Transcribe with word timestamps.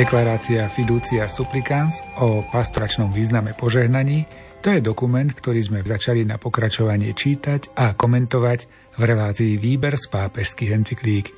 Deklarácia 0.00 0.64
Fiducia 0.72 1.28
Supplicans 1.28 2.00
o 2.24 2.40
pastoračnom 2.40 3.12
význame 3.12 3.52
požehnaní 3.52 4.24
to 4.64 4.72
je 4.72 4.80
dokument, 4.80 5.28
ktorý 5.28 5.60
sme 5.60 5.84
začali 5.84 6.24
na 6.24 6.40
pokračovanie 6.40 7.12
čítať 7.12 7.76
a 7.76 7.92
komentovať 7.92 8.64
v 8.96 9.02
relácii 9.04 9.60
Výber 9.60 10.00
z 10.00 10.08
pápežských 10.08 10.72
encyklík. 10.72 11.36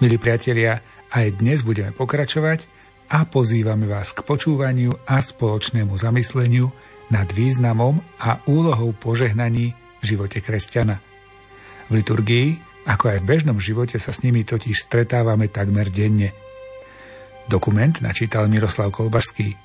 Milí 0.00 0.16
priatelia, 0.16 0.80
aj 1.12 1.44
dnes 1.44 1.60
budeme 1.60 1.92
pokračovať 1.92 2.64
a 3.12 3.28
pozývame 3.28 3.84
vás 3.84 4.16
k 4.16 4.24
počúvaniu 4.24 5.04
a 5.04 5.20
spoločnému 5.20 5.92
zamysleniu 5.92 6.72
nad 7.12 7.28
významom 7.36 8.00
a 8.16 8.40
úlohou 8.48 8.96
požehnaní 8.96 9.76
v 10.00 10.16
živote 10.16 10.40
kresťana. 10.40 11.04
V 11.92 12.00
liturgii, 12.00 12.64
ako 12.88 13.12
aj 13.12 13.18
v 13.20 13.28
bežnom 13.28 13.60
živote 13.60 14.00
sa 14.00 14.16
s 14.16 14.24
nimi 14.24 14.40
totiž 14.48 14.88
stretávame 14.88 15.52
takmer 15.52 15.92
denne– 15.92 16.32
Dokument 17.48 17.96
načítal 18.04 18.44
Miroslav 18.44 18.92
Kolbašský. 18.92 19.56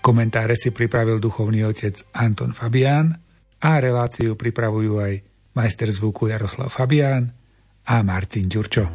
Komentáre 0.00 0.56
si 0.56 0.72
pripravil 0.72 1.20
duchovný 1.20 1.60
otec 1.68 2.00
Anton 2.16 2.56
Fabián 2.56 3.20
a 3.60 3.76
reláciu 3.76 4.32
pripravujú 4.32 4.96
aj 4.96 5.12
majster 5.52 5.92
zvuku 5.92 6.32
Jaroslav 6.32 6.72
Fabián 6.72 7.28
a 7.84 8.00
Martin 8.00 8.48
Ďurčo. 8.48 8.88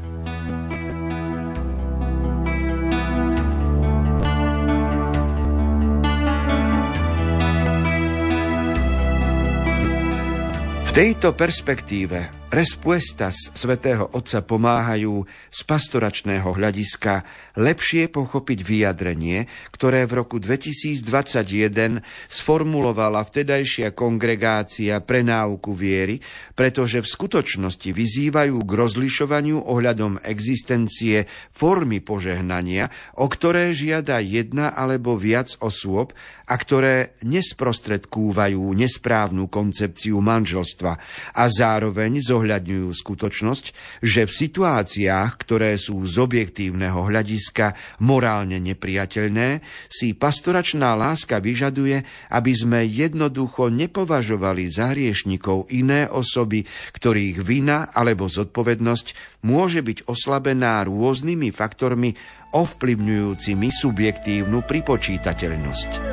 Tejto 10.94 11.34
perspektíve 11.34 12.43
Respuestas 12.54 13.50
svätého 13.58 14.14
Otca 14.14 14.46
pomáhajú 14.46 15.26
z 15.50 15.60
pastoračného 15.66 16.54
hľadiska 16.54 17.26
lepšie 17.58 18.14
pochopiť 18.14 18.60
vyjadrenie, 18.62 19.50
ktoré 19.74 20.06
v 20.06 20.22
roku 20.22 20.38
2021 20.38 22.06
sformulovala 22.30 23.26
vtedajšia 23.26 23.98
kongregácia 23.98 25.02
pre 25.02 25.26
náuku 25.26 25.74
viery, 25.74 26.22
pretože 26.54 27.02
v 27.02 27.10
skutočnosti 27.10 27.90
vyzývajú 27.90 28.62
k 28.62 28.70
rozlišovaniu 28.70 29.58
ohľadom 29.58 30.22
existencie 30.22 31.26
formy 31.50 32.06
požehnania, 32.06 32.94
o 33.18 33.26
ktoré 33.34 33.74
žiada 33.74 34.22
jedna 34.22 34.78
alebo 34.78 35.18
viac 35.18 35.58
osôb 35.58 36.14
a 36.46 36.54
ktoré 36.54 37.18
nesprostredkúvajú 37.26 38.62
nesprávnu 38.78 39.50
koncepciu 39.50 40.22
manželstva 40.22 41.02
a 41.34 41.44
zároveň 41.50 42.22
zohľadujú 42.22 42.43
zohľadňujú 42.44 42.92
skutočnosť, 42.92 43.66
že 44.04 44.28
v 44.28 44.32
situáciách, 44.36 45.32
ktoré 45.40 45.80
sú 45.80 46.04
z 46.04 46.20
objektívneho 46.20 47.08
hľadiska 47.08 47.72
morálne 48.04 48.60
nepriateľné, 48.60 49.64
si 49.88 50.12
pastoračná 50.12 50.92
láska 51.00 51.40
vyžaduje, 51.40 52.04
aby 52.36 52.52
sme 52.52 52.84
jednoducho 52.84 53.72
nepovažovali 53.72 54.68
za 54.68 54.92
hriešnikov 54.92 55.72
iné 55.72 56.12
osoby, 56.12 56.68
ktorých 56.92 57.40
vina 57.40 57.88
alebo 57.96 58.28
zodpovednosť 58.28 59.40
môže 59.48 59.80
byť 59.80 60.12
oslabená 60.12 60.84
rôznymi 60.84 61.56
faktormi 61.56 62.12
ovplyvňujúcimi 62.52 63.72
subjektívnu 63.72 64.68
pripočítateľnosť. 64.68 66.13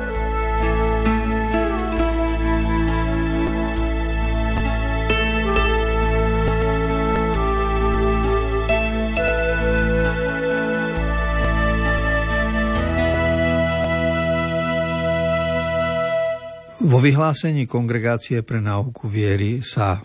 Vo 16.81 16.97
vyhlásení 16.97 17.69
Kongregácie 17.69 18.41
pre 18.41 18.57
náuku 18.57 19.05
viery 19.05 19.61
sa 19.61 20.01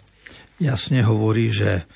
jasne 0.61 1.01
hovorí, 1.01 1.49
že 1.49 1.89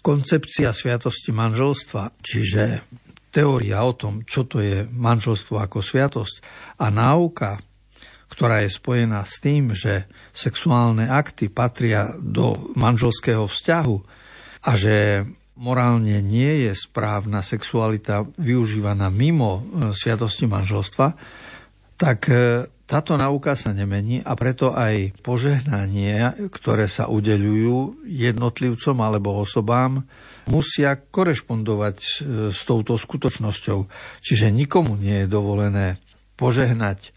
koncepcia 0.00 0.72
sviatosti 0.72 1.28
manželstva, 1.28 2.16
čiže 2.16 2.88
teória 3.28 3.84
o 3.84 3.92
tom, 3.92 4.24
čo 4.24 4.48
to 4.48 4.64
je 4.64 4.88
manželstvo 4.88 5.60
ako 5.60 5.84
sviatosť 5.84 6.40
a 6.80 6.88
náuka, 6.88 7.60
ktorá 8.32 8.64
je 8.64 8.72
spojená 8.72 9.20
s 9.28 9.44
tým, 9.44 9.76
že 9.76 10.08
sexuálne 10.32 11.04
akty 11.04 11.52
patria 11.52 12.08
do 12.16 12.72
manželského 12.80 13.44
vzťahu 13.44 13.96
a 14.64 14.70
že 14.72 15.28
morálne 15.60 16.24
nie 16.24 16.64
je 16.64 16.72
správna 16.72 17.44
sexualita 17.44 18.24
využívaná 18.40 19.12
mimo 19.12 19.52
e, 19.52 19.62
sviatosti 19.92 20.48
manželstva, 20.48 21.12
tak 22.00 22.30
e, 22.32 22.64
táto 22.88 23.20
náuka 23.20 23.52
sa 23.52 23.76
nemení 23.76 24.24
a 24.24 24.32
preto 24.32 24.72
aj 24.72 25.20
požehnania, 25.20 26.32
ktoré 26.48 26.88
sa 26.88 27.12
udeľujú 27.12 28.08
jednotlivcom 28.08 28.96
alebo 29.04 29.44
osobám, 29.44 30.00
musia 30.48 30.96
korešpondovať 30.96 31.98
e, 32.00 32.10
s 32.48 32.64
touto 32.64 32.96
skutočnosťou. 32.96 33.78
Čiže 34.24 34.48
nikomu 34.48 34.96
nie 34.96 35.24
je 35.24 35.28
dovolené 35.28 36.00
požehnať 36.40 37.12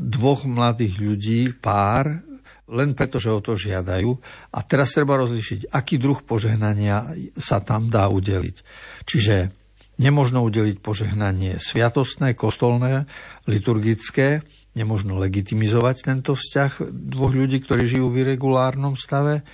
dvoch 0.00 0.48
mladých 0.48 0.96
ľudí, 0.96 1.40
pár, 1.60 2.24
len 2.72 2.96
preto, 2.96 3.20
že 3.20 3.28
o 3.28 3.44
to 3.44 3.52
žiadajú. 3.52 4.16
A 4.56 4.64
teraz 4.64 4.96
treba 4.96 5.20
rozlišiť, 5.20 5.76
aký 5.76 6.00
druh 6.00 6.24
požehnania 6.24 7.12
sa 7.36 7.60
tam 7.60 7.92
dá 7.92 8.08
udeliť. 8.08 8.56
Čiže 9.04 9.52
nemožno 10.00 10.40
udeliť 10.40 10.80
požehnanie 10.80 11.60
sviatostné, 11.60 12.32
kostolné, 12.32 13.04
liturgické, 13.44 14.40
Nemožno 14.72 15.20
legitimizovať 15.20 15.96
tento 16.08 16.32
vzťah 16.32 16.92
dvoch 16.92 17.32
ľudí, 17.36 17.60
ktorí 17.60 17.84
žijú 17.84 18.08
v 18.08 18.24
irregulárnom 18.24 18.96
stave, 18.96 19.44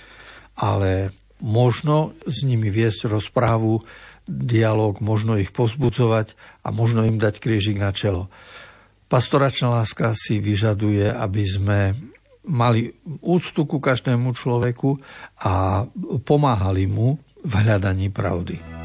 ale 0.55 1.11
možno 1.43 2.15
s 2.23 2.43
nimi 2.43 2.71
viesť 2.71 3.11
rozprávu, 3.11 3.83
dialog, 4.29 5.01
možno 5.01 5.35
ich 5.41 5.49
pozbudzovať 5.49 6.37
a 6.61 6.69
možno 6.69 7.03
im 7.03 7.17
dať 7.17 7.41
krížik 7.41 7.81
na 7.81 7.89
čelo. 7.89 8.29
Pastoračná 9.09 9.73
láska 9.73 10.13
si 10.13 10.37
vyžaduje, 10.37 11.09
aby 11.09 11.43
sme 11.49 11.79
mali 12.45 12.93
úctu 13.25 13.65
ku 13.65 13.81
každému 13.81 14.37
človeku 14.37 15.01
a 15.41 15.83
pomáhali 16.23 16.85
mu 16.85 17.17
v 17.41 17.53
hľadaní 17.65 18.13
pravdy. 18.13 18.78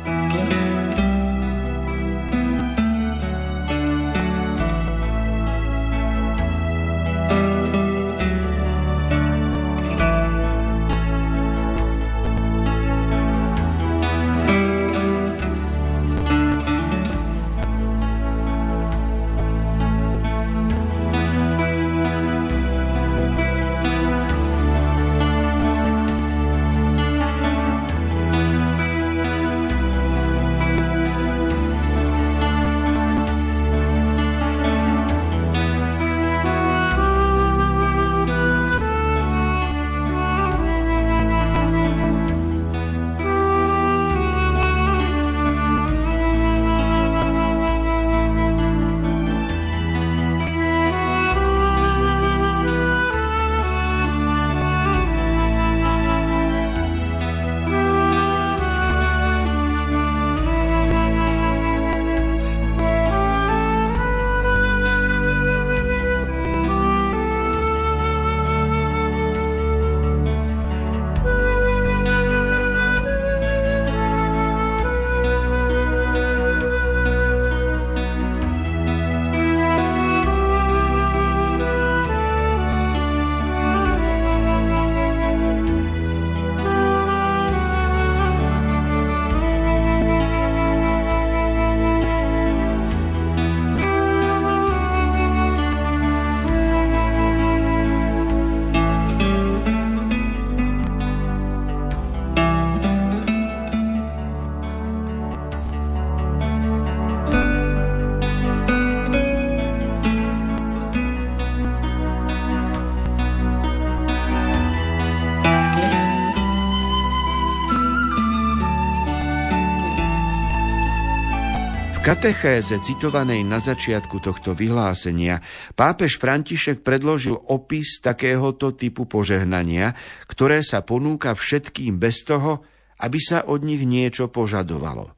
Katechéze 122.15 122.79
citovanej 122.79 123.43
na 123.43 123.59
začiatku 123.59 124.23
tohto 124.23 124.55
vyhlásenia 124.55 125.43
pápež 125.75 126.23
František 126.23 126.87
predložil 126.87 127.35
opis 127.35 127.99
takéhoto 127.99 128.71
typu 128.71 129.03
požehnania, 129.11 129.99
ktoré 130.31 130.63
sa 130.63 130.87
ponúka 130.87 131.35
všetkým 131.35 131.99
bez 131.99 132.23
toho, 132.23 132.63
aby 133.03 133.19
sa 133.19 133.51
od 133.51 133.67
nich 133.67 133.83
niečo 133.83 134.31
požadovalo. 134.31 135.11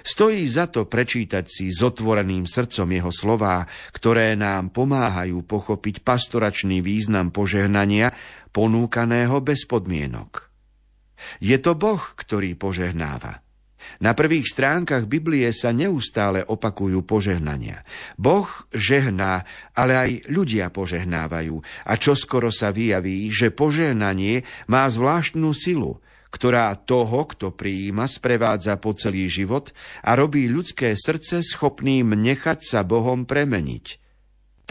Stojí 0.00 0.48
za 0.48 0.72
to 0.72 0.88
prečítať 0.88 1.44
si 1.52 1.68
s 1.68 1.84
otvoreným 1.84 2.48
srdcom 2.48 2.88
jeho 2.88 3.12
slová, 3.12 3.68
ktoré 3.92 4.32
nám 4.32 4.72
pomáhajú 4.72 5.44
pochopiť 5.44 6.00
pastoračný 6.00 6.80
význam 6.80 7.28
požehnania 7.28 8.08
ponúkaného 8.56 9.36
bez 9.44 9.68
podmienok. 9.68 10.48
Je 11.44 11.60
to 11.60 11.76
Boh, 11.76 12.00
ktorý 12.00 12.56
požehnáva. 12.56 13.51
Na 14.02 14.12
prvých 14.18 14.50
stránkach 14.50 15.06
Biblie 15.06 15.48
sa 15.54 15.70
neustále 15.70 16.42
opakujú 16.42 17.06
požehnania. 17.06 17.86
Boh 18.18 18.50
žehná, 18.74 19.46
ale 19.72 19.92
aj 19.94 20.10
ľudia 20.28 20.68
požehnávajú 20.74 21.62
a 21.86 21.92
čoskoro 21.94 22.50
sa 22.50 22.74
vyjaví, 22.74 23.30
že 23.30 23.54
požehnanie 23.54 24.42
má 24.66 24.90
zvláštnu 24.90 25.54
silu, 25.54 26.02
ktorá 26.32 26.74
toho, 26.74 27.28
kto 27.28 27.52
prijíma, 27.52 28.08
sprevádza 28.08 28.80
po 28.80 28.96
celý 28.96 29.28
život 29.28 29.70
a 30.02 30.16
robí 30.16 30.48
ľudské 30.48 30.96
srdce 30.98 31.44
schopným 31.44 32.16
nechať 32.16 32.64
sa 32.64 32.80
Bohom 32.82 33.28
premeniť. 33.28 34.01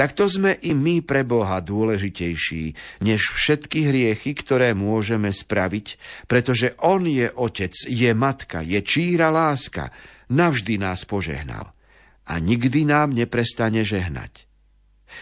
Takto 0.02 0.26
sme 0.26 0.58
i 0.66 0.74
my 0.74 1.06
pre 1.06 1.22
Boha 1.22 1.62
dôležitejší 1.62 2.74
než 3.06 3.22
všetky 3.22 3.86
hriechy, 3.86 4.34
ktoré 4.34 4.74
môžeme 4.74 5.30
spraviť, 5.30 6.02
pretože 6.26 6.74
On 6.82 7.06
je 7.06 7.30
Otec, 7.30 7.70
je 7.86 8.10
Matka, 8.18 8.66
je 8.66 8.82
číra 8.82 9.30
láska, 9.30 9.94
navždy 10.34 10.82
nás 10.82 11.06
požehnal 11.06 11.70
a 12.26 12.34
nikdy 12.42 12.82
nám 12.82 13.14
neprestane 13.14 13.86
žehnať. 13.86 14.50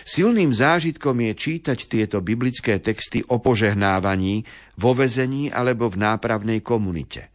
Silným 0.08 0.56
zážitkom 0.56 1.28
je 1.28 1.34
čítať 1.36 1.80
tieto 1.84 2.24
biblické 2.24 2.80
texty 2.80 3.20
o 3.28 3.36
požehnávaní 3.36 4.48
vo 4.80 4.96
vezení 4.96 5.52
alebo 5.52 5.92
v 5.92 6.08
nápravnej 6.08 6.64
komunite. 6.64 7.28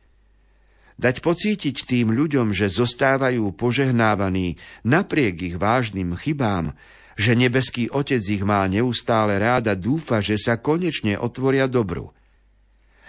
Dať 0.96 1.20
pocítiť 1.20 1.76
tým 1.84 2.08
ľuďom, 2.08 2.56
že 2.56 2.72
zostávajú 2.72 3.52
požehnávaní 3.52 4.56
napriek 4.80 5.52
ich 5.52 5.56
vážnym 5.60 6.16
chybám, 6.16 6.72
že 7.14 7.38
nebeský 7.38 7.90
Otec 7.90 8.22
ich 8.22 8.42
má 8.42 8.66
neustále 8.66 9.38
ráda, 9.38 9.78
dúfa, 9.78 10.18
že 10.20 10.38
sa 10.38 10.58
konečne 10.58 11.18
otvoria 11.18 11.70
dobru. 11.70 12.10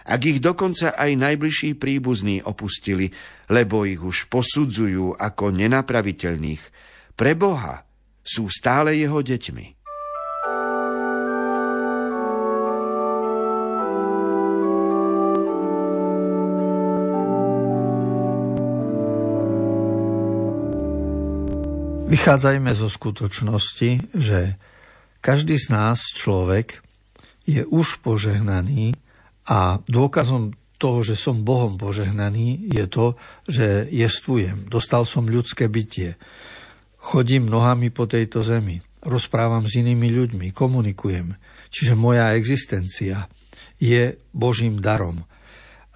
Ak 0.05 0.21
ich 0.21 0.37
dokonca 0.37 0.93
aj 0.93 1.17
najbližší 1.17 1.81
príbuzní 1.81 2.45
opustili, 2.45 3.09
lebo 3.49 3.89
ich 3.89 3.97
už 3.97 4.29
posudzujú 4.29 5.17
ako 5.17 5.49
nenapraviteľných, 5.49 6.61
pre 7.17 7.33
Boha 7.33 7.83
sú 8.21 8.45
stále 8.49 8.97
jeho 9.01 9.25
deťmi. 9.25 9.74
Vychádzajme 22.05 22.69
zo 22.77 22.85
skutočnosti, 22.85 24.13
že 24.13 24.61
každý 25.25 25.57
z 25.57 25.73
nás, 25.73 26.05
človek, 26.13 26.85
je 27.49 27.65
už 27.65 28.05
požehnaný 28.05 28.93
a 29.49 29.81
dôkazom 29.89 30.53
toho, 30.77 31.01
že 31.01 31.17
som 31.17 31.41
Bohom 31.41 31.81
požehnaný, 31.81 32.69
je 32.69 32.85
to, 32.85 33.17
že 33.49 33.89
jestvujem. 33.89 34.69
Dostal 34.69 35.01
som 35.09 35.25
ľudské 35.25 35.65
bytie. 35.65 36.13
Chodím 37.01 37.49
nohami 37.49 37.89
po 37.89 38.05
tejto 38.05 38.45
zemi. 38.45 38.85
Rozprávam 39.01 39.65
s 39.65 39.73
inými 39.73 40.13
ľuďmi, 40.13 40.53
komunikujem. 40.53 41.33
Čiže 41.73 41.97
moja 41.97 42.37
existencia 42.37 43.25
je 43.81 44.13
Božím 44.29 44.77
darom. 44.77 45.25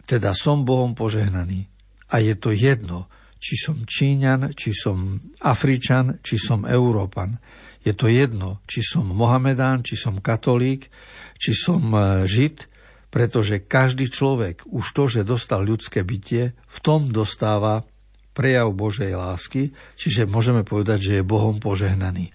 Teda 0.09 0.33
som 0.33 0.65
Bohom 0.65 0.97
požehnaný. 0.97 1.69
A 2.09 2.17
je 2.17 2.33
to 2.33 2.49
jedno, 2.49 3.05
či 3.39 3.55
som 3.55 3.79
Číňan, 3.79 4.51
či 4.51 4.75
som 4.75 5.15
Afričan, 5.47 6.19
či 6.19 6.35
som 6.35 6.67
Európan. 6.67 7.39
Je 7.79 7.95
to 7.95 8.11
jedno, 8.11 8.59
či 8.67 8.83
som 8.83 9.07
Mohamedán, 9.07 9.81
či 9.81 9.95
som 9.95 10.19
katolík, 10.19 10.91
či 11.39 11.55
som 11.55 11.79
e, 11.95 12.27
Žid, 12.27 12.67
pretože 13.09 13.63
každý 13.63 14.11
človek 14.11 14.67
už 14.67 14.85
to, 14.91 15.03
že 15.07 15.25
dostal 15.25 15.63
ľudské 15.63 16.03
bytie, 16.03 16.53
v 16.53 16.77
tom 16.83 17.09
dostáva 17.09 17.87
prejav 18.35 18.75
Božej 18.75 19.15
lásky, 19.15 19.71
čiže 19.95 20.29
môžeme 20.29 20.67
povedať, 20.67 20.99
že 21.01 21.13
je 21.19 21.27
Bohom 21.27 21.57
požehnaný. 21.57 22.31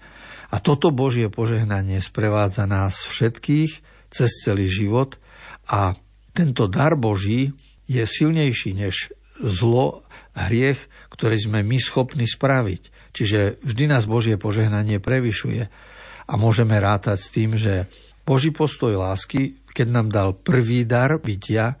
A 0.53 0.61
toto 0.61 0.93
Božie 0.93 1.29
požehnanie 1.33 1.97
sprevádza 2.01 2.69
nás 2.69 3.05
všetkých 3.05 3.71
cez 4.13 4.29
celý 4.45 4.69
život 4.69 5.17
a 5.65 5.97
tento 6.35 6.69
dar 6.69 6.93
Boží 6.93 7.55
je 7.89 8.03
silnejší 8.05 8.77
než 8.77 9.13
zlo 9.41 10.04
hriech, 10.35 10.79
ktorý 11.11 11.37
sme 11.39 11.59
my 11.63 11.77
schopní 11.79 12.27
spraviť. 12.27 13.11
Čiže 13.15 13.63
vždy 13.63 13.85
nás 13.87 14.03
Božie 14.03 14.35
požehnanie 14.35 14.99
prevyšuje. 14.99 15.63
A 16.25 16.33
môžeme 16.35 16.75
rátať 16.75 17.17
s 17.21 17.29
tým, 17.31 17.55
že 17.55 17.87
Boží 18.27 18.51
postoj 18.51 18.97
lásky, 18.97 19.63
keď 19.71 19.87
nám 19.91 20.07
dal 20.11 20.29
prvý 20.35 20.83
dar 20.83 21.21
bytia, 21.21 21.77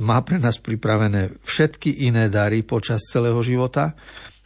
má 0.00 0.18
pre 0.24 0.40
nás 0.40 0.56
pripravené 0.58 1.34
všetky 1.44 2.08
iné 2.08 2.32
dary 2.32 2.64
počas 2.64 3.04
celého 3.04 3.38
života 3.44 3.92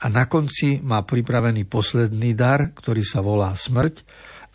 a 0.02 0.06
na 0.10 0.26
konci 0.26 0.82
má 0.82 1.06
pripravený 1.06 1.68
posledný 1.70 2.34
dar, 2.34 2.74
ktorý 2.74 3.06
sa 3.06 3.22
volá 3.22 3.54
smrť, 3.54 4.02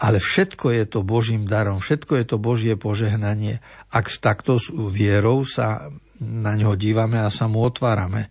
ale 0.03 0.19
všetko 0.19 0.75
je 0.75 0.84
to 0.86 1.00
Božím 1.07 1.48
darom, 1.48 1.79
všetko 1.79 2.19
je 2.19 2.25
to 2.27 2.38
Božie 2.38 2.75
požehnanie, 2.75 3.63
ak 3.96 4.12
takto 4.19 4.60
s 4.60 4.69
vierou 4.69 5.48
sa 5.48 5.88
na 6.19 6.53
ňo 6.57 6.75
dívame 6.75 7.22
a 7.22 7.31
sa 7.31 7.48
mu 7.48 7.63
otvárame. 7.63 8.29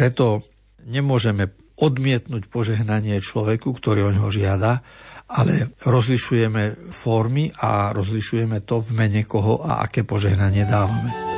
Preto 0.00 0.40
nemôžeme 0.88 1.52
odmietnúť 1.76 2.48
požehnanie 2.48 3.20
človeku, 3.20 3.68
ktorý 3.76 4.08
o 4.08 4.14
ňo 4.16 4.32
žiada, 4.32 4.80
ale 5.28 5.76
rozlišujeme 5.84 6.88
formy 6.88 7.52
a 7.60 7.92
rozlišujeme 7.92 8.64
to 8.64 8.80
v 8.80 8.96
mene 8.96 9.28
koho 9.28 9.60
a 9.60 9.84
aké 9.84 10.08
požehnanie 10.08 10.64
dávame. 10.64 11.29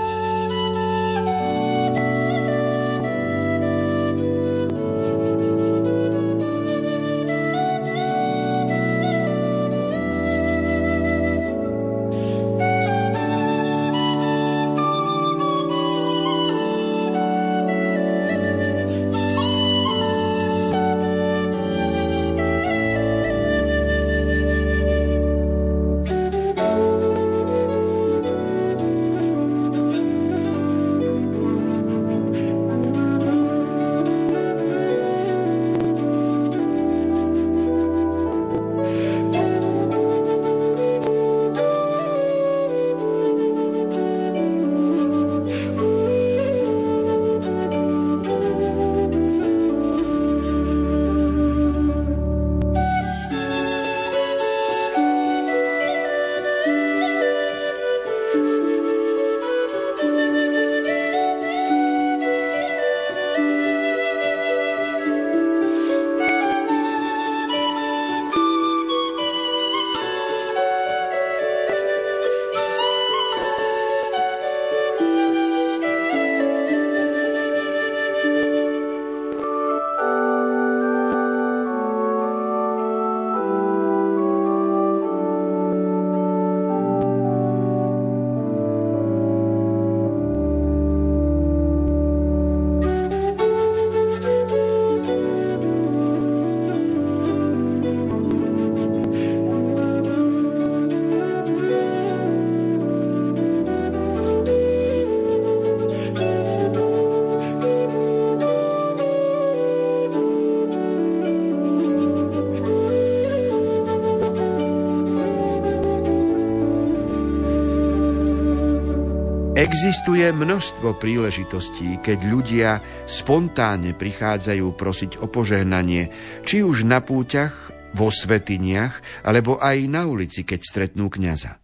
Existuje 119.83 120.31
množstvo 120.31 120.95
príležitostí, 120.95 121.99
keď 122.07 122.19
ľudia 122.31 122.79
spontánne 123.03 123.99
prichádzajú 123.99 124.79
prosiť 124.79 125.19
o 125.19 125.27
požehnanie, 125.27 126.07
či 126.47 126.62
už 126.62 126.87
na 126.87 127.03
púťach, 127.03 127.75
vo 127.91 128.07
svetiniach, 128.07 129.27
alebo 129.27 129.59
aj 129.59 129.91
na 129.91 130.07
ulici, 130.07 130.47
keď 130.47 130.61
stretnú 130.62 131.11
kňaza. 131.11 131.62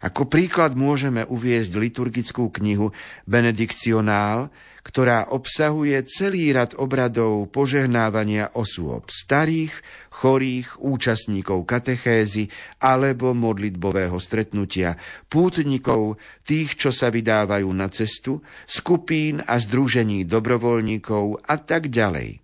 Ako 0.00 0.32
príklad 0.32 0.80
môžeme 0.80 1.28
uviezť 1.28 1.76
liturgickú 1.76 2.48
knihu 2.56 2.88
Benedikcionál, 3.28 4.48
ktorá 4.80 5.28
obsahuje 5.28 6.00
celý 6.08 6.56
rad 6.56 6.72
obradov 6.80 7.52
požehnávania 7.52 8.56
osôb 8.56 9.12
starých, 9.12 9.76
chorých, 10.08 10.80
účastníkov 10.80 11.68
katechézy 11.68 12.48
alebo 12.80 13.36
modlitbového 13.36 14.16
stretnutia, 14.16 14.96
pútnikov, 15.28 16.16
tých, 16.48 16.80
čo 16.80 16.90
sa 16.96 17.12
vydávajú 17.12 17.68
na 17.68 17.92
cestu, 17.92 18.40
skupín 18.64 19.44
a 19.44 19.60
združení 19.60 20.24
dobrovoľníkov 20.24 21.44
a 21.44 21.60
tak 21.60 21.92
ďalej. 21.92 22.40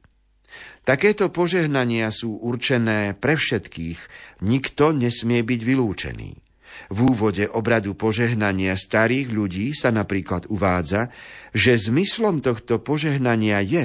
Takéto 0.85 1.33
požehnania 1.33 2.13
sú 2.13 2.37
určené 2.37 3.17
pre 3.17 3.35
všetkých, 3.35 3.99
nikto 4.45 4.93
nesmie 4.93 5.41
byť 5.43 5.61
vylúčený. 5.65 6.46
V 6.93 6.99
úvode 7.13 7.47
obradu 7.51 7.97
požehnania 7.99 8.79
starých 8.79 9.29
ľudí 9.33 9.67
sa 9.73 9.91
napríklad 9.91 10.47
uvádza, 10.51 11.11
že 11.57 11.77
zmyslom 11.77 12.45
tohto 12.45 12.79
požehnania 12.79 13.61
je, 13.65 13.85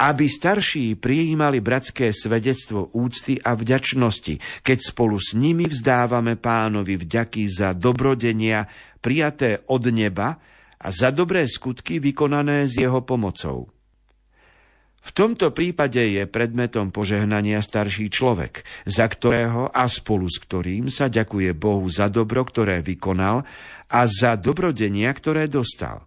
aby 0.00 0.24
starší 0.32 0.96
prijímali 0.96 1.60
bratské 1.60 2.08
svedectvo 2.16 2.88
úcty 2.96 3.36
a 3.36 3.52
vďačnosti, 3.52 4.64
keď 4.64 4.78
spolu 4.80 5.20
s 5.20 5.36
nimi 5.36 5.68
vzdávame 5.68 6.40
pánovi 6.40 6.96
vďaky 6.96 7.44
za 7.52 7.76
dobrodenia 7.76 8.64
prijaté 9.04 9.60
od 9.68 9.92
neba 9.92 10.40
a 10.80 10.88
za 10.88 11.12
dobré 11.12 11.44
skutky 11.44 12.00
vykonané 12.00 12.64
s 12.64 12.80
jeho 12.80 13.04
pomocou. 13.04 13.68
V 15.00 15.10
tomto 15.16 15.48
prípade 15.56 16.00
je 16.00 16.28
predmetom 16.28 16.92
požehnania 16.92 17.64
starší 17.64 18.12
človek, 18.12 18.68
za 18.84 19.08
ktorého 19.08 19.72
a 19.72 19.88
spolu 19.88 20.28
s 20.28 20.36
ktorým 20.36 20.92
sa 20.92 21.08
ďakuje 21.08 21.56
Bohu 21.56 21.88
za 21.88 22.12
dobro, 22.12 22.44
ktoré 22.44 22.84
vykonal 22.84 23.42
a 23.88 24.00
za 24.04 24.36
dobrodenia, 24.36 25.08
ktoré 25.16 25.48
dostal. 25.48 26.04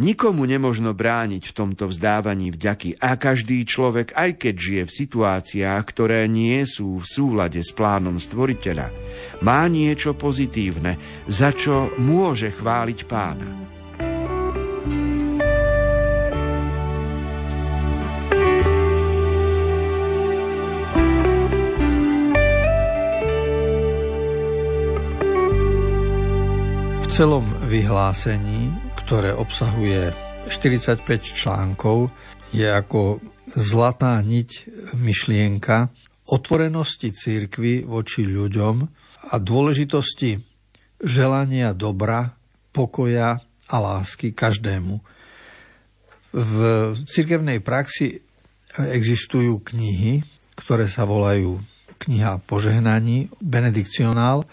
Nikomu 0.00 0.48
nemožno 0.48 0.96
brániť 0.96 1.52
v 1.52 1.56
tomto 1.56 1.84
vzdávaní 1.84 2.48
vďaky 2.48 2.96
a 2.96 3.12
každý 3.20 3.60
človek, 3.68 4.16
aj 4.16 4.40
keď 4.40 4.54
žije 4.56 4.82
v 4.88 4.96
situáciách, 5.04 5.82
ktoré 5.84 6.24
nie 6.32 6.64
sú 6.64 6.96
v 6.96 7.04
súlade 7.04 7.60
s 7.60 7.76
plánom 7.76 8.16
stvoriteľa, 8.16 8.88
má 9.44 9.68
niečo 9.68 10.16
pozitívne, 10.16 10.96
za 11.28 11.52
čo 11.52 11.92
môže 12.00 12.56
chváliť 12.56 12.98
pána. 13.04 13.48
Celom 27.12 27.44
vyhlásení, 27.68 28.72
ktoré 28.96 29.36
obsahuje 29.36 30.16
45 30.48 31.04
článkov, 31.20 32.08
je 32.56 32.64
ako 32.64 33.20
zlatá 33.52 34.16
niť 34.24 34.72
myšlienka 34.96 35.92
otvorenosti 36.32 37.12
církvy 37.12 37.84
voči 37.84 38.24
ľuďom 38.24 38.76
a 39.28 39.34
dôležitosti 39.36 40.40
želania 41.04 41.76
dobra, 41.76 42.32
pokoja 42.72 43.36
a 43.44 43.76
lásky 43.76 44.32
každému. 44.32 44.96
V 46.32 46.56
cirkevnej 46.96 47.60
praxi 47.60 48.24
existujú 48.88 49.60
knihy, 49.60 50.24
ktoré 50.56 50.88
sa 50.88 51.04
volajú 51.04 51.60
kniha 52.00 52.40
požehnaní, 52.48 53.28
benedikcionál, 53.44 54.48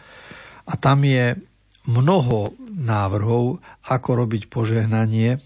a 0.70 0.78
tam 0.78 1.08
je 1.08 1.49
mnoho 1.90 2.54
návrhov, 2.70 3.58
ako 3.90 4.10
robiť 4.26 4.48
požehnanie 4.48 5.42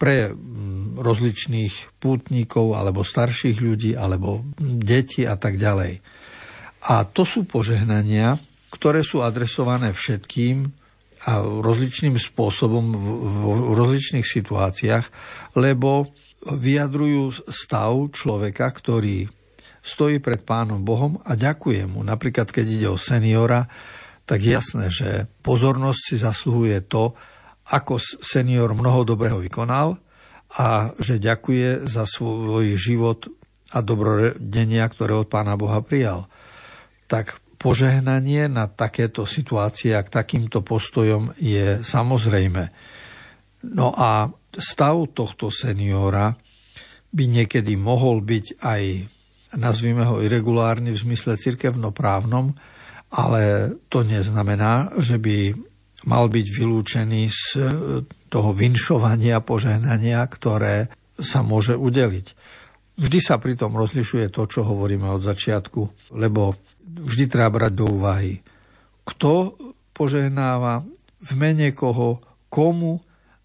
pre 0.00 0.32
mm, 0.32 1.00
rozličných 1.00 2.00
pútnikov 2.00 2.76
alebo 2.76 3.04
starších 3.04 3.60
ľudí 3.60 3.92
alebo 3.96 4.44
deti 4.60 5.24
a 5.24 5.36
tak 5.40 5.56
ďalej. 5.56 6.00
A 6.88 7.04
to 7.04 7.28
sú 7.28 7.44
požehnania, 7.44 8.40
ktoré 8.72 9.04
sú 9.04 9.20
adresované 9.20 9.92
všetkým 9.92 10.72
a 11.28 11.44
rozličným 11.44 12.16
spôsobom 12.16 12.96
v, 12.96 13.36
rozličných 13.76 14.24
situáciách, 14.24 15.04
lebo 15.60 16.08
vyjadrujú 16.40 17.44
stav 17.52 17.92
človeka, 18.16 18.72
ktorý 18.72 19.28
stojí 19.84 20.16
pred 20.24 20.40
Pánom 20.40 20.80
Bohom 20.80 21.20
a 21.28 21.36
ďakuje 21.36 21.84
mu. 21.84 22.00
Napríklad, 22.00 22.48
keď 22.48 22.64
ide 22.64 22.88
o 22.88 22.96
seniora, 22.96 23.68
tak 24.24 24.40
jasné, 24.42 24.92
že 24.92 25.26
pozornosť 25.42 26.00
si 26.00 26.16
zasluhuje 26.20 26.86
to, 26.86 27.12
ako 27.70 27.98
senior 28.02 28.74
mnoho 28.74 29.06
dobrého 29.06 29.38
vykonal 29.38 29.98
a 30.58 30.90
že 30.98 31.22
ďakuje 31.22 31.86
za 31.86 32.06
svoj 32.06 32.74
život 32.74 33.30
a 33.70 33.78
dobrodenia, 33.86 34.86
ktoré 34.90 35.14
od 35.14 35.30
Pána 35.30 35.54
Boha 35.54 35.78
prijal. 35.78 36.26
Tak 37.06 37.38
požehnanie 37.60 38.50
na 38.50 38.66
takéto 38.66 39.28
situácie 39.28 39.94
a 39.94 40.02
k 40.02 40.10
takýmto 40.10 40.64
postojom 40.64 41.36
je 41.38 41.84
samozrejme. 41.84 42.72
No 43.70 43.92
a 43.94 44.32
stav 44.56 44.96
tohto 45.12 45.52
seniora 45.52 46.32
by 47.12 47.24
niekedy 47.28 47.76
mohol 47.76 48.24
byť 48.24 48.46
aj, 48.64 48.82
nazvime 49.60 50.08
ho 50.08 50.18
irregulárny 50.24 50.90
v 50.90 51.02
zmysle 51.04 51.36
cirkevnoprávnom, 51.36 52.56
ale 53.10 53.74
to 53.90 54.06
neznamená, 54.06 54.94
že 55.02 55.18
by 55.18 55.54
mal 56.06 56.30
byť 56.30 56.46
vylúčený 56.46 57.22
z 57.28 57.42
e, 57.58 57.62
toho 58.30 58.50
vinšovania, 58.54 59.42
požehnania, 59.44 60.22
ktoré 60.30 60.88
sa 61.20 61.44
môže 61.44 61.76
udeliť. 61.76 62.26
Vždy 63.00 63.18
sa 63.20 63.36
pritom 63.36 63.76
rozlišuje 63.76 64.32
to, 64.32 64.48
čo 64.48 64.64
hovoríme 64.64 65.08
od 65.08 65.20
začiatku, 65.24 66.12
lebo 66.16 66.56
vždy 66.84 67.24
treba 67.28 67.60
brať 67.60 67.72
do 67.76 67.86
úvahy, 67.90 68.40
kto 69.04 69.56
požehnáva, 69.92 70.84
v 71.20 71.30
mene 71.36 71.76
koho, 71.76 72.20
komu 72.48 72.96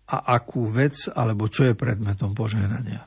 a 0.07 0.39
akú 0.39 0.63
vec 0.63 1.11
alebo 1.11 1.51
čo 1.51 1.67
je 1.67 1.75
predmetom 1.75 2.31
požehnania. 2.31 3.03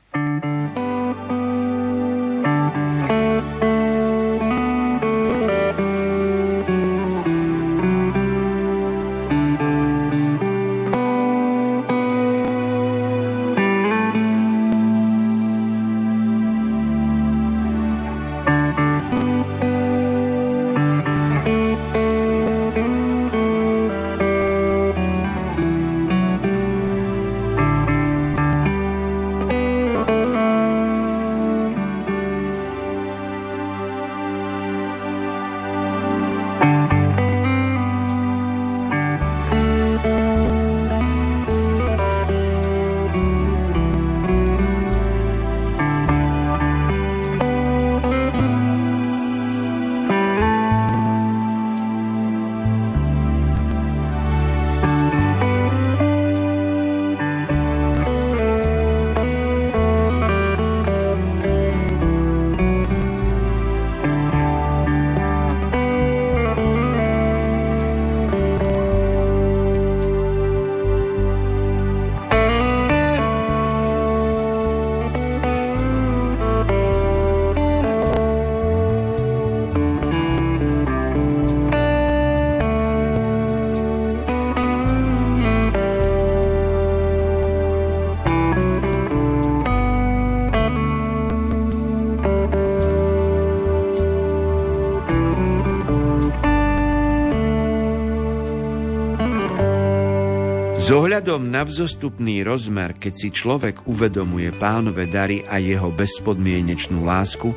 Ohľadom 100.95 101.53
na 101.53 101.67
vzostupný 101.67 102.41
rozmer, 102.41 102.97
keď 102.97 103.13
si 103.13 103.29
človek 103.29 103.85
uvedomuje 103.85 104.49
pánové 104.57 105.05
dary 105.05 105.45
a 105.45 105.61
jeho 105.61 105.93
bezpodmienečnú 105.93 107.05
lásku, 107.05 107.53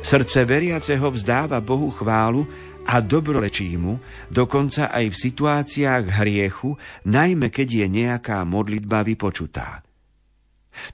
srdce 0.00 0.48
veriaceho 0.48 1.12
vzdáva 1.12 1.60
Bohu 1.60 1.92
chválu 1.92 2.48
a 2.88 3.04
dobrorečí 3.04 3.76
mu, 3.76 4.00
dokonca 4.32 4.88
aj 4.88 5.12
v 5.12 5.16
situáciách 5.18 6.04
hriechu, 6.24 6.78
najmä 7.04 7.52
keď 7.52 7.84
je 7.84 7.86
nejaká 7.90 8.40
modlitba 8.48 9.04
vypočutá. 9.04 9.84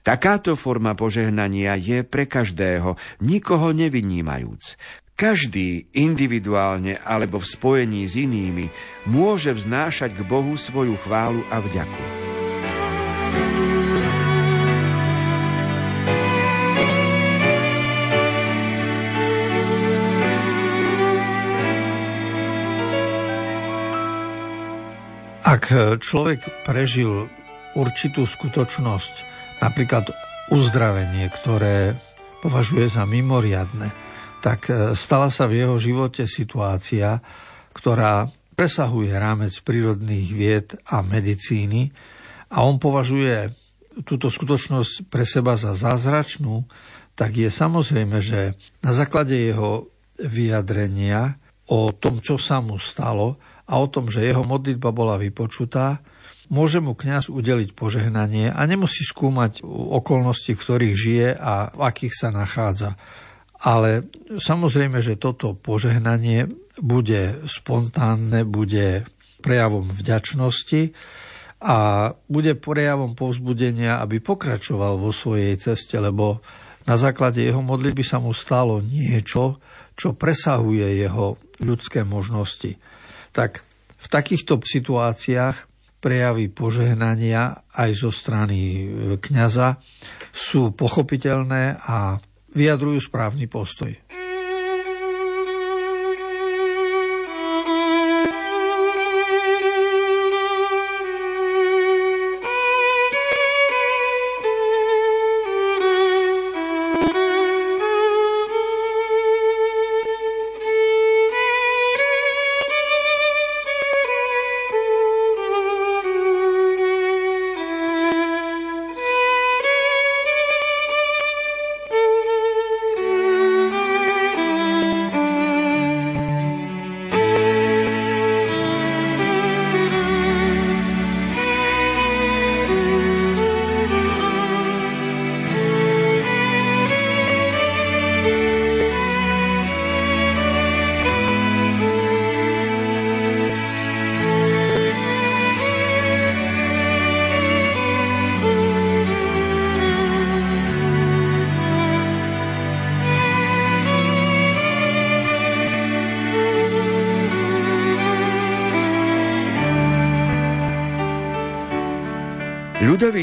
Takáto 0.03 0.59
forma 0.59 0.91
požehnania 0.91 1.79
je 1.79 2.03
pre 2.03 2.27
každého, 2.27 2.99
nikoho 3.23 3.71
nevynímajúc. 3.71 4.75
Každý 5.17 5.89
individuálne 5.97 7.01
alebo 7.01 7.41
v 7.41 7.49
spojení 7.49 8.05
s 8.05 8.13
inými 8.13 8.69
môže 9.09 9.49
vznášať 9.49 10.13
k 10.13 10.21
Bohu 10.21 10.53
svoju 10.53 10.93
chválu 11.01 11.41
a 11.49 11.57
vďaku. 11.57 12.03
Ak 25.41 25.73
človek 25.97 26.45
prežil 26.61 27.25
určitú 27.73 28.29
skutočnosť, 28.29 29.25
napríklad 29.65 30.13
uzdravenie, 30.53 31.25
ktoré 31.33 31.97
považuje 32.45 32.85
za 32.85 33.09
mimoriadne, 33.09 34.05
tak 34.41 34.69
e, 34.69 34.93
stala 34.93 35.29
sa 35.33 35.49
v 35.49 35.65
jeho 35.65 35.75
živote 35.77 36.29
situácia, 36.29 37.19
ktorá 37.73 38.25
presahuje 38.57 39.13
rámec 39.13 39.53
prírodných 39.61 40.29
vied 40.33 40.67
a 40.89 41.05
medicíny 41.05 41.93
a 42.49 42.65
on 42.65 42.81
považuje 42.81 43.53
túto 44.05 44.29
skutočnosť 44.29 45.09
pre 45.09 45.25
seba 45.25 45.57
za 45.57 45.73
zázračnú, 45.73 46.65
tak 47.17 47.37
je 47.37 47.49
samozrejme, 47.49 48.21
že 48.21 48.53
na 48.85 48.93
základe 48.93 49.33
jeho 49.33 49.89
vyjadrenia 50.21 51.37
o 51.69 51.93
tom, 51.93 52.21
čo 52.21 52.37
sa 52.37 52.61
mu 52.61 52.77
stalo 52.77 53.37
a 53.65 53.77
o 53.77 53.85
tom, 53.89 54.09
že 54.09 54.25
jeho 54.25 54.45
modlitba 54.45 54.93
bola 54.93 55.17
vypočutá, 55.17 55.99
môže 56.47 56.79
mu 56.79 56.95
kňaz 56.95 57.27
udeliť 57.27 57.75
požehnanie 57.75 58.53
a 58.53 58.61
nemusí 58.63 59.03
skúmať 59.03 59.65
okolnosti, 59.67 60.53
v 60.55 60.63
ktorých 60.63 60.95
žije 60.95 61.29
a 61.35 61.73
v 61.75 61.81
akých 61.83 62.13
sa 62.15 62.29
nachádza. 62.31 62.95
Ale 63.63 64.05
samozrejme, 64.37 65.01
že 65.01 65.17
toto 65.17 65.57
požehnanie 65.57 66.45
bude 66.77 67.41
spontánne, 67.49 68.45
bude 68.45 69.05
prejavom 69.41 69.85
vďačnosti 69.85 70.93
a 71.57 71.77
bude 72.29 72.53
prejavom 72.53 73.17
povzbudenia, 73.17 73.97
aby 74.05 74.21
pokračoval 74.21 75.01
vo 75.01 75.09
svojej 75.09 75.57
ceste, 75.57 75.97
lebo 75.97 76.37
na 76.85 76.95
základe 76.95 77.41
jeho 77.41 77.65
modlitby 77.65 78.05
sa 78.05 78.21
mu 78.21 78.29
stalo 78.31 78.79
niečo, 78.79 79.57
čo 79.97 80.13
presahuje 80.13 81.01
jeho 81.01 81.41
ľudské 81.65 82.05
možnosti. 82.05 82.77
Tak 83.33 83.65
v 83.97 84.07
takýchto 84.07 84.61
situáciách 84.61 85.65
prejavy 85.97 86.53
požehnania 86.53 87.65
aj 87.73 87.89
zo 87.97 88.13
strany 88.13 88.85
kňaza 89.17 89.81
sú 90.29 90.69
pochopiteľné 90.77 91.81
a 91.81 92.21
vyjadrujú 92.57 92.97
správny 93.05 93.45
postoj. 93.45 93.93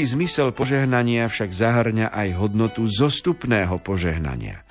Zmysel 0.05 0.49
požehnania 0.55 1.29
však 1.29 1.53
zahrňa 1.53 2.09
aj 2.09 2.29
hodnotu 2.37 2.85
zostupného 2.89 3.77
požehnania. 3.81 4.64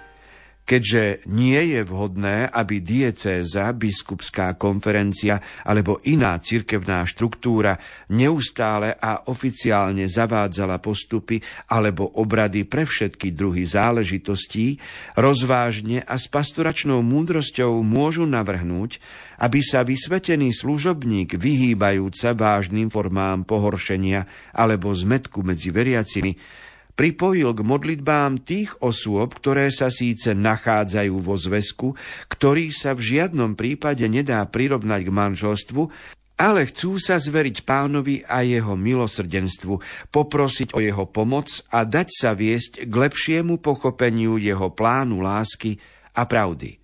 Keďže 0.64 1.28
nie 1.28 1.76
je 1.76 1.84
vhodné, 1.84 2.48
aby 2.48 2.80
diecéza, 2.80 3.68
biskupská 3.76 4.56
konferencia 4.56 5.36
alebo 5.60 6.00
iná 6.08 6.40
cirkevná 6.40 7.04
štruktúra 7.04 7.76
neustále 8.08 8.96
a 8.96 9.28
oficiálne 9.28 10.08
zavádzala 10.08 10.80
postupy 10.80 11.44
alebo 11.68 12.16
obrady 12.16 12.64
pre 12.64 12.88
všetky 12.88 13.36
druhy 13.36 13.68
záležitostí, 13.68 14.80
rozvážne 15.20 16.00
a 16.00 16.16
s 16.16 16.32
pastoračnou 16.32 17.04
múdrosťou 17.04 17.84
môžu 17.84 18.24
navrhnúť, 18.24 19.04
aby 19.44 19.60
sa 19.60 19.84
vysvetený 19.84 20.56
služobník 20.56 21.36
vyhýbajúca 21.36 22.32
vážnym 22.32 22.88
formám 22.88 23.44
pohoršenia 23.44 24.24
alebo 24.56 24.96
zmetku 24.96 25.44
medzi 25.44 25.68
veriacimi, 25.68 26.40
pripojil 26.94 27.50
k 27.54 27.60
modlitbám 27.60 28.42
tých 28.42 28.74
osôb, 28.82 29.38
ktoré 29.38 29.70
sa 29.74 29.90
síce 29.90 30.32
nachádzajú 30.34 31.14
vo 31.18 31.34
zväzku, 31.34 31.98
ktorý 32.30 32.70
sa 32.70 32.94
v 32.94 33.18
žiadnom 33.18 33.58
prípade 33.58 34.06
nedá 34.06 34.42
prirovnať 34.46 35.00
k 35.06 35.10
manželstvu, 35.10 35.82
ale 36.34 36.66
chcú 36.66 36.98
sa 36.98 37.18
zveriť 37.22 37.62
pánovi 37.62 38.26
a 38.26 38.42
jeho 38.42 38.74
milosrdenstvu, 38.74 39.78
poprosiť 40.10 40.74
o 40.74 40.82
jeho 40.82 41.06
pomoc 41.06 41.62
a 41.70 41.86
dať 41.86 42.08
sa 42.10 42.34
viesť 42.34 42.90
k 42.90 42.94
lepšiemu 42.94 43.62
pochopeniu 43.62 44.34
jeho 44.38 44.74
plánu 44.74 45.22
lásky 45.22 45.78
a 46.14 46.26
pravdy. 46.26 46.82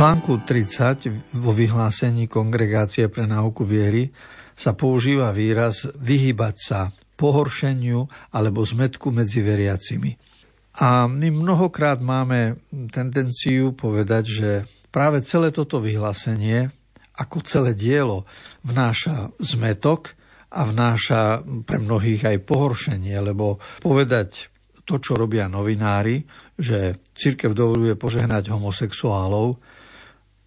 Článku 0.00 0.48
30 0.48 1.36
vo 1.44 1.52
vyhlásení 1.52 2.24
Kongregácie 2.24 3.12
pre 3.12 3.28
náuku 3.28 3.68
viery 3.68 4.08
sa 4.56 4.72
používa 4.72 5.28
výraz 5.28 5.92
vyhybať 5.92 6.56
sa 6.56 6.88
pohoršeniu 7.20 8.08
alebo 8.32 8.64
zmetku 8.64 9.12
medzi 9.12 9.44
veriacimi. 9.44 10.16
A 10.80 11.04
my 11.04 11.28
mnohokrát 11.28 12.00
máme 12.00 12.64
tendenciu 12.88 13.76
povedať, 13.76 14.24
že 14.24 14.50
práve 14.88 15.20
celé 15.20 15.52
toto 15.52 15.84
vyhlásenie, 15.84 16.72
ako 17.20 17.44
celé 17.44 17.76
dielo, 17.76 18.24
vnáša 18.64 19.36
zmetok 19.36 20.16
a 20.48 20.64
vnáša 20.64 21.44
pre 21.68 21.76
mnohých 21.76 22.24
aj 22.24 22.48
pohoršenie, 22.48 23.20
lebo 23.20 23.60
povedať 23.84 24.48
to, 24.88 24.96
čo 24.96 25.20
robia 25.20 25.44
novinári, 25.44 26.24
že 26.56 27.04
církev 27.12 27.52
dovoluje 27.52 28.00
požehnať 28.00 28.48
homosexuálov, 28.48 29.60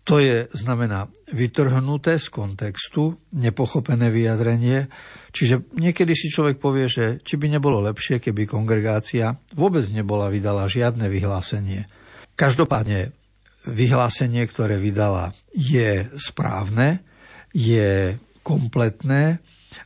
to 0.04 0.20
je, 0.20 0.52
znamená, 0.52 1.08
vytrhnuté 1.32 2.20
z 2.20 2.28
kontextu, 2.28 3.16
nepochopené 3.32 4.12
vyjadrenie. 4.12 4.92
Čiže 5.32 5.72
niekedy 5.80 6.12
si 6.12 6.28
človek 6.28 6.60
povie, 6.60 6.92
že 6.92 7.24
či 7.24 7.40
by 7.40 7.48
nebolo 7.56 7.80
lepšie, 7.88 8.20
keby 8.20 8.44
kongregácia 8.44 9.40
vôbec 9.56 9.88
nebola 9.96 10.28
vydala 10.28 10.68
žiadne 10.68 11.08
vyhlásenie. 11.08 11.88
Každopádne 12.36 13.16
vyhlásenie, 13.64 14.44
ktoré 14.44 14.76
vydala, 14.76 15.32
je 15.56 16.04
správne, 16.20 17.00
je 17.56 18.20
kompletné 18.44 19.40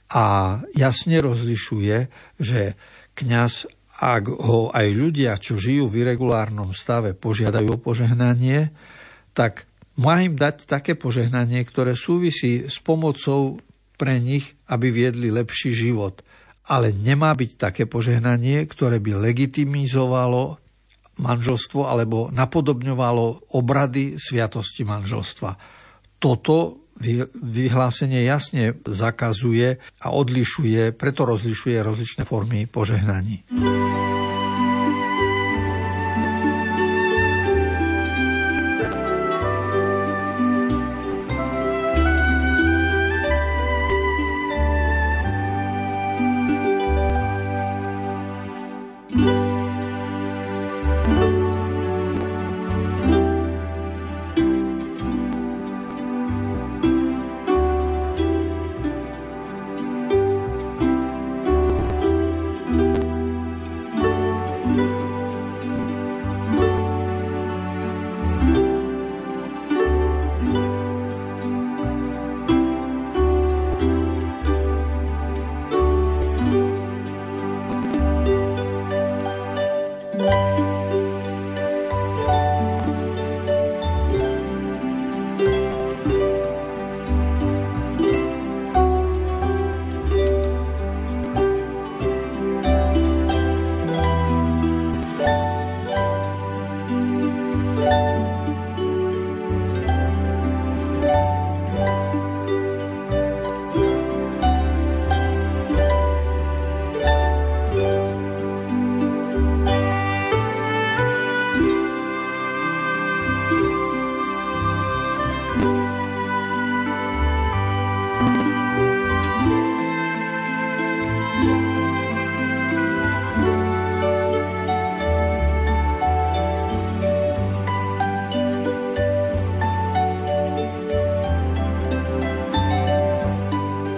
a 0.10 0.58
jasne 0.74 1.22
rozlišuje, 1.22 2.10
že 2.42 2.74
kňaz 3.14 3.70
ak 3.98 4.30
ho 4.30 4.70
aj 4.70 4.88
ľudia, 4.94 5.42
čo 5.42 5.58
žijú 5.58 5.90
v 5.90 6.06
irregulárnom 6.06 6.70
stave, 6.70 7.18
požiadajú 7.18 7.78
o 7.78 7.82
požehnanie, 7.82 8.70
tak 9.34 9.66
má 9.98 10.22
im 10.22 10.38
dať 10.38 10.70
také 10.70 10.94
požehnanie, 10.94 11.66
ktoré 11.66 11.98
súvisí 11.98 12.70
s 12.70 12.78
pomocou 12.82 13.58
pre 13.98 14.22
nich, 14.22 14.54
aby 14.70 14.94
viedli 14.94 15.34
lepší 15.34 15.74
život. 15.74 16.22
Ale 16.70 16.94
nemá 16.94 17.34
byť 17.34 17.52
také 17.58 17.84
požehnanie, 17.90 18.62
ktoré 18.70 19.02
by 19.02 19.18
legitimizovalo 19.18 20.62
manželstvo 21.18 21.90
alebo 21.90 22.30
napodobňovalo 22.30 23.58
obrady 23.58 24.22
sviatosti 24.22 24.86
manželstva. 24.86 25.58
Toto 26.22 26.88
vyhlásenie 27.42 28.26
jasne 28.26 28.78
zakazuje 28.86 29.78
a 30.02 30.08
odlišuje, 30.14 30.94
preto 30.98 31.26
rozlišuje 31.30 31.78
rozličné 31.82 32.24
formy 32.26 32.66
požehnaní. 32.66 33.46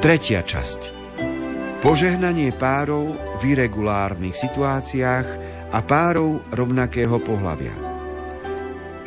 Tretia 0.09 0.41
časť. 0.41 0.81
Požehnanie 1.85 2.49
párov 2.57 3.13
v 3.13 3.53
irregulárnych 3.53 4.33
situáciách 4.33 5.27
a 5.69 5.85
párov 5.85 6.41
rovnakého 6.49 7.21
pohľavia. 7.21 7.88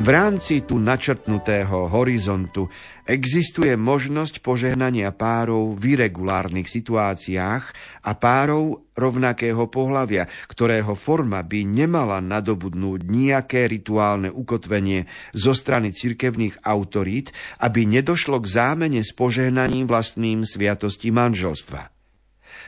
V 0.03 0.11
rámci 0.11 0.67
tu 0.67 0.83
načrtnutého 0.83 1.87
horizontu 1.87 2.67
existuje 3.07 3.71
možnosť 3.79 4.43
požehnania 4.43 5.15
párov 5.15 5.79
v 5.79 5.95
irregulárnych 5.95 6.67
situáciách 6.67 7.65
a 8.03 8.11
párov 8.19 8.83
rovnakého 8.99 9.63
pohľavia, 9.71 10.27
ktorého 10.51 10.99
forma 10.99 11.47
by 11.47 11.63
nemala 11.63 12.19
nadobudnúť 12.19 12.99
nejaké 13.07 13.71
rituálne 13.71 14.27
ukotvenie 14.27 15.07
zo 15.39 15.55
strany 15.55 15.95
cirkevných 15.95 16.67
autorít, 16.67 17.31
aby 17.63 17.87
nedošlo 17.87 18.43
k 18.43 18.51
zámene 18.59 19.07
s 19.07 19.15
požehnaním 19.15 19.87
vlastným 19.87 20.43
sviatosti 20.43 21.15
manželstva. 21.15 22.02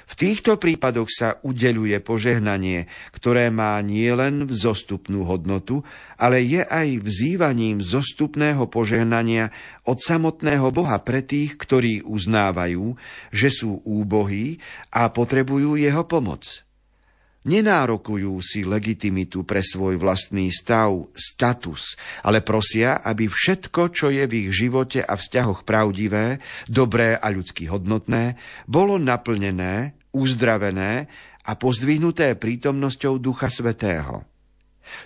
V 0.04 0.14
týchto 0.16 0.56
prípadoch 0.56 1.08
sa 1.08 1.28
udeľuje 1.40 2.00
požehnanie, 2.00 2.88
ktoré 3.12 3.48
má 3.48 3.80
nielen 3.84 4.48
vzostupnú 4.48 5.24
hodnotu, 5.24 5.84
ale 6.16 6.40
je 6.44 6.64
aj 6.64 7.00
vzývaním 7.00 7.84
zostupného 7.84 8.68
požehnania 8.68 9.52
od 9.84 10.00
samotného 10.00 10.72
Boha 10.72 10.96
pre 11.00 11.20
tých, 11.20 11.56
ktorí 11.60 12.04
uznávajú, 12.04 12.96
že 13.32 13.48
sú 13.52 13.84
úbohí 13.84 14.60
a 14.92 15.08
potrebujú 15.12 15.76
jeho 15.76 16.04
pomoc. 16.08 16.63
Nenárokujú 17.44 18.40
si 18.40 18.64
legitimitu 18.64 19.44
pre 19.44 19.60
svoj 19.60 20.00
vlastný 20.00 20.48
stav, 20.48 21.12
status, 21.12 21.92
ale 22.24 22.40
prosia, 22.40 23.04
aby 23.04 23.28
všetko, 23.28 23.92
čo 23.92 24.08
je 24.08 24.24
v 24.24 24.48
ich 24.48 24.64
živote 24.64 25.04
a 25.04 25.12
vzťahoch 25.12 25.68
pravdivé, 25.68 26.40
dobré 26.72 27.20
a 27.20 27.28
ľudsky 27.28 27.68
hodnotné, 27.68 28.40
bolo 28.64 28.96
naplnené, 28.96 29.92
uzdravené 30.16 31.04
a 31.44 31.52
pozdvihnuté 31.52 32.32
prítomnosťou 32.40 33.20
Ducha 33.20 33.52
Svetého. 33.52 34.24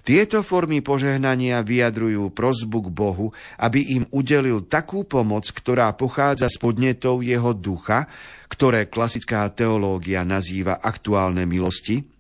Tieto 0.07 0.47
formy 0.47 0.79
požehnania 0.79 1.59
vyjadrujú 1.67 2.31
prozbu 2.31 2.87
k 2.87 2.89
Bohu, 2.95 3.27
aby 3.59 3.99
im 3.99 4.07
udelil 4.15 4.63
takú 4.67 5.03
pomoc, 5.03 5.51
ktorá 5.51 5.91
pochádza 5.99 6.47
z 6.47 6.55
podnetov 6.63 7.27
jeho 7.27 7.51
ducha, 7.51 8.07
ktoré 8.47 8.87
klasická 8.87 9.43
teológia 9.51 10.23
nazýva 10.23 10.79
aktuálne 10.79 11.43
milosti, 11.43 12.18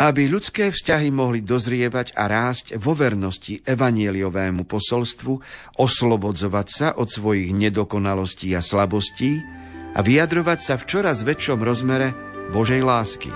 aby 0.00 0.32
ľudské 0.32 0.72
vzťahy 0.72 1.12
mohli 1.12 1.44
dozrievať 1.44 2.16
a 2.16 2.24
rásť 2.24 2.80
vo 2.80 2.96
vernosti 2.96 3.60
evangeliovému 3.60 4.64
posolstvu, 4.64 5.32
oslobodzovať 5.76 6.66
sa 6.72 6.88
od 6.96 7.12
svojich 7.12 7.52
nedokonalostí 7.52 8.56
a 8.56 8.64
slabostí 8.64 9.44
a 9.92 10.00
vyjadrovať 10.00 10.58
sa 10.64 10.74
v 10.80 10.88
čoraz 10.88 11.20
väčšom 11.20 11.60
rozmere 11.60 12.16
Božej 12.48 12.80
lásky. 12.80 13.28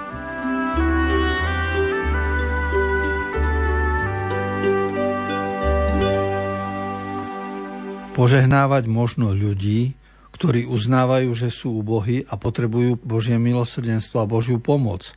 Požehnávať 8.14 8.86
možno 8.86 9.34
ľudí, 9.34 9.98
ktorí 10.34 10.66
uznávajú, 10.70 11.30
že 11.34 11.50
sú 11.50 11.82
ubohí 11.82 12.22
a 12.30 12.38
potrebujú 12.38 12.98
Božie 13.02 13.38
milosrdenstvo 13.38 14.22
a 14.22 14.30
Božiu 14.30 14.62
pomoc. 14.62 15.14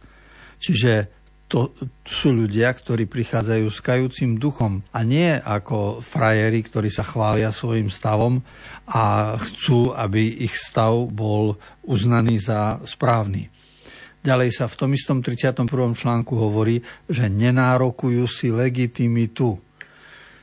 Čiže 0.58 1.17
to 1.48 1.72
sú 2.04 2.36
ľudia, 2.36 2.76
ktorí 2.76 3.08
prichádzajú 3.08 3.68
s 3.72 3.80
kajúcim 3.80 4.36
duchom 4.36 4.84
a 4.92 5.00
nie 5.08 5.32
ako 5.32 6.04
frajeri, 6.04 6.60
ktorí 6.60 6.92
sa 6.92 7.08
chvália 7.08 7.56
svojim 7.56 7.88
stavom 7.88 8.44
a 8.84 9.36
chcú, 9.40 9.96
aby 9.96 10.44
ich 10.44 10.60
stav 10.60 11.08
bol 11.08 11.56
uznaný 11.88 12.44
za 12.44 12.84
správny. 12.84 13.48
Ďalej 14.28 14.60
sa 14.60 14.68
v 14.68 14.76
tom 14.76 14.92
istom 14.92 15.24
31. 15.24 15.72
článku 15.96 16.36
hovorí, 16.36 16.84
že 17.08 17.32
nenárokujú 17.32 18.28
si 18.28 18.52
legitimitu. 18.52 19.56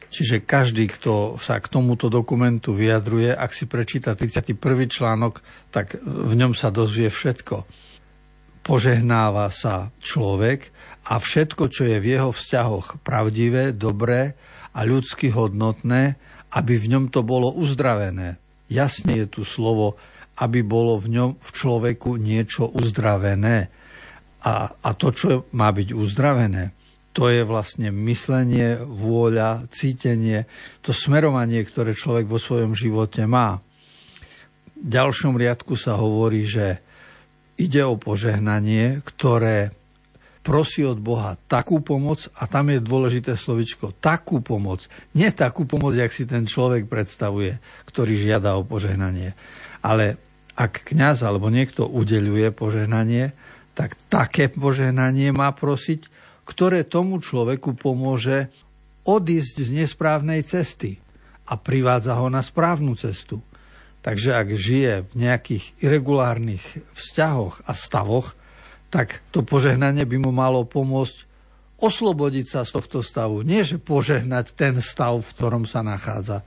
Čiže 0.08 0.46
každý, 0.46 0.88
kto 0.88 1.36
sa 1.36 1.60
k 1.60 1.68
tomuto 1.68 2.08
dokumentu 2.08 2.72
vyjadruje, 2.72 3.34
ak 3.34 3.52
si 3.52 3.68
prečíta 3.68 4.16
31. 4.16 4.56
článok, 4.88 5.44
tak 5.68 6.00
v 6.00 6.32
ňom 6.32 6.56
sa 6.56 6.72
dozvie 6.72 7.12
všetko. 7.12 7.66
Požehnáva 8.64 9.52
sa 9.52 9.92
človek, 10.00 10.72
a 11.04 11.20
všetko, 11.20 11.68
čo 11.68 11.84
je 11.84 12.00
v 12.00 12.16
jeho 12.16 12.30
vzťahoch 12.32 13.04
pravdivé, 13.04 13.76
dobré 13.76 14.32
a 14.72 14.88
ľudsky 14.88 15.28
hodnotné, 15.28 16.16
aby 16.56 16.74
v 16.80 16.86
ňom 16.96 17.04
to 17.12 17.20
bolo 17.20 17.52
uzdravené. 17.52 18.40
Jasne 18.72 19.20
je 19.20 19.26
tu 19.28 19.42
slovo, 19.44 20.00
aby 20.40 20.64
bolo 20.64 20.96
v 20.96 21.12
ňom 21.12 21.30
v 21.36 21.48
človeku 21.52 22.16
niečo 22.16 22.72
uzdravené. 22.72 23.68
A, 24.44 24.72
a 24.72 24.90
to, 24.96 25.12
čo 25.12 25.28
má 25.52 25.68
byť 25.70 25.88
uzdravené, 25.92 26.72
to 27.14 27.30
je 27.30 27.46
vlastne 27.46 27.94
myslenie, 28.10 28.74
vôľa, 28.80 29.70
cítenie, 29.70 30.50
to 30.82 30.90
smerovanie, 30.90 31.62
ktoré 31.62 31.94
človek 31.94 32.26
vo 32.26 32.42
svojom 32.42 32.74
živote 32.74 33.22
má. 33.30 33.62
V 34.74 34.88
ďalšom 34.90 35.38
riadku 35.38 35.78
sa 35.78 35.94
hovorí, 35.94 36.42
že 36.42 36.82
ide 37.54 37.86
o 37.86 37.94
požehnanie, 37.94 38.98
ktoré 39.06 39.70
prosí 40.44 40.84
od 40.84 41.00
Boha 41.00 41.40
takú 41.48 41.80
pomoc 41.80 42.28
a 42.36 42.44
tam 42.44 42.68
je 42.68 42.84
dôležité 42.84 43.32
slovičko 43.32 43.96
takú 43.96 44.44
pomoc. 44.44 44.84
Nie 45.16 45.32
takú 45.32 45.64
pomoc, 45.64 45.96
jak 45.96 46.12
si 46.12 46.28
ten 46.28 46.44
človek 46.44 46.84
predstavuje, 46.84 47.56
ktorý 47.88 48.12
žiada 48.20 48.60
o 48.60 48.62
požehnanie. 48.62 49.32
Ale 49.80 50.20
ak 50.54 50.92
kňaz 50.92 51.24
alebo 51.24 51.48
niekto 51.48 51.88
udeľuje 51.88 52.52
požehnanie, 52.52 53.32
tak 53.72 53.96
také 54.12 54.52
požehnanie 54.52 55.32
má 55.32 55.50
prosiť, 55.50 56.06
ktoré 56.44 56.84
tomu 56.84 57.18
človeku 57.24 57.74
pomôže 57.74 58.52
odísť 59.08 59.64
z 59.64 59.70
nesprávnej 59.82 60.44
cesty 60.44 61.00
a 61.48 61.56
privádza 61.56 62.20
ho 62.20 62.28
na 62.28 62.44
správnu 62.44 62.94
cestu. 62.94 63.40
Takže 64.04 64.36
ak 64.36 64.48
žije 64.52 65.08
v 65.08 65.12
nejakých 65.16 65.64
irregulárnych 65.80 66.60
vzťahoch 66.92 67.64
a 67.64 67.72
stavoch, 67.72 68.36
tak 68.94 69.26
to 69.34 69.42
požehnanie 69.42 70.06
by 70.06 70.22
mu 70.22 70.30
malo 70.30 70.62
pomôcť 70.62 71.26
oslobodiť 71.82 72.46
sa 72.46 72.60
z 72.62 72.78
tohto 72.78 73.02
stavu. 73.02 73.42
Nie, 73.42 73.66
že 73.66 73.82
požehnať 73.82 74.54
ten 74.54 74.78
stav, 74.78 75.18
v 75.18 75.32
ktorom 75.34 75.66
sa 75.66 75.82
nachádza. 75.82 76.46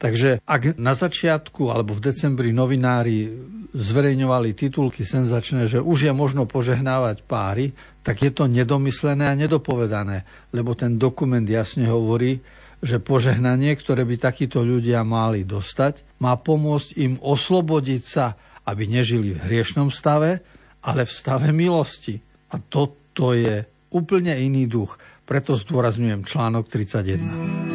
Takže 0.00 0.40
ak 0.48 0.80
na 0.80 0.96
začiatku 0.96 1.68
alebo 1.68 1.92
v 1.92 2.08
decembri 2.08 2.50
novinári 2.50 3.28
zverejňovali 3.76 4.56
titulky 4.56 5.04
senzačné, 5.04 5.68
že 5.68 5.84
už 5.84 6.08
je 6.08 6.12
možno 6.16 6.48
požehnávať 6.48 7.28
páry, 7.28 7.76
tak 8.00 8.24
je 8.24 8.32
to 8.32 8.48
nedomyslené 8.48 9.28
a 9.28 9.38
nedopovedané, 9.38 10.24
lebo 10.50 10.72
ten 10.72 10.96
dokument 10.96 11.44
jasne 11.44 11.86
hovorí, 11.92 12.40
že 12.82 12.98
požehnanie, 12.98 13.78
ktoré 13.78 14.02
by 14.02 14.16
takíto 14.18 14.64
ľudia 14.64 15.04
mali 15.06 15.44
dostať, 15.46 16.18
má 16.24 16.34
pomôcť 16.40 16.88
im 16.98 17.14
oslobodiť 17.20 18.02
sa, 18.02 18.34
aby 18.66 18.90
nežili 18.90 19.38
v 19.38 19.42
hriešnom 19.46 19.92
stave, 19.94 20.42
ale 20.82 21.06
v 21.06 21.12
stave 21.12 21.54
milosti. 21.54 22.18
A 22.52 22.58
toto 22.58 23.32
je 23.32 23.62
úplne 23.94 24.34
iný 24.36 24.66
duch. 24.66 24.98
Preto 25.22 25.54
zdôrazňujem 25.54 26.26
článok 26.26 26.66
31. 26.68 27.72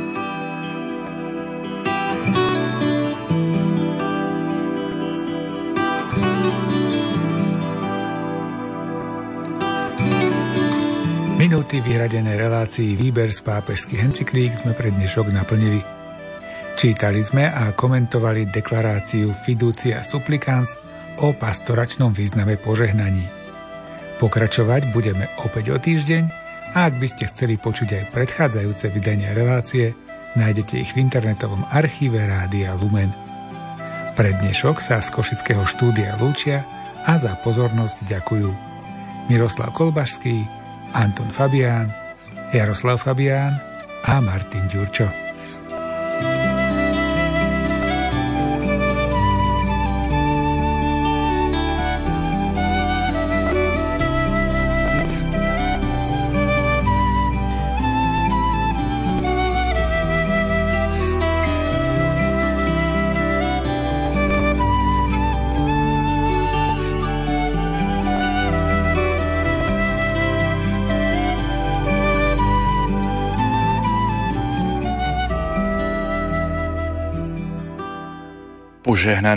Minúty 11.37 11.79
vyhradené 11.79 12.35
relácii 12.35 12.97
Výber 12.97 13.31
z 13.31 13.39
pápežských 13.45 14.03
encyklík 14.03 14.51
sme 14.57 14.73
pre 14.75 14.91
dnešok 14.91 15.31
naplnili. 15.31 15.79
Čítali 16.77 17.23
sme 17.23 17.47
a 17.47 17.71
komentovali 17.73 18.51
deklaráciu 18.51 19.31
Fiducia 19.33 20.03
Supplicans 20.03 20.86
o 21.21 21.33
pastoračnom 21.33 22.13
význame 22.13 22.57
požehnaní. 22.57 23.25
Pokračovať 24.17 24.89
budeme 24.93 25.29
opäť 25.45 25.73
o 25.73 25.77
týždeň 25.77 26.23
a 26.73 26.89
ak 26.89 26.97
by 26.97 27.07
ste 27.09 27.29
chceli 27.29 27.55
počuť 27.57 27.89
aj 27.93 28.03
predchádzajúce 28.13 28.89
vydania 28.89 29.33
relácie, 29.33 29.93
nájdete 30.33 30.81
ich 30.81 30.91
v 30.93 31.05
internetovom 31.05 31.61
archíve 31.69 32.21
Rádia 32.21 32.73
Lumen. 32.77 33.13
Pre 34.17 34.33
dnešok 34.41 34.81
sa 34.81 34.97
z 34.97 35.13
Košického 35.13 35.61
štúdia 35.65 36.17
lúčia 36.17 36.65
a 37.05 37.21
za 37.21 37.37
pozornosť 37.45 38.09
ďakujú 38.09 38.49
Miroslav 39.29 39.69
Kolbašský, 39.77 40.41
Anton 40.97 41.29
Fabián, 41.29 41.93
Jaroslav 42.49 42.97
Fabián 42.97 43.59
a 44.07 44.17
Martin 44.23 44.65
Ďurčo. 44.71 45.26
požehnaný 79.07 79.35